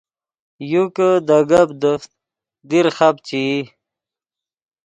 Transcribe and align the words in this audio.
یو 0.71 0.83
کہ 0.95 1.07
دے 1.27 1.39
گپ 1.49 1.69
دیفت 1.81 2.11
دیر 2.69 2.85
خپ 2.97 3.15
چے 3.27 3.39
ای 3.47 3.57